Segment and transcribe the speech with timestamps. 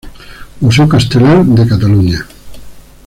[0.61, 2.19] Museo Casteller de Cataluña.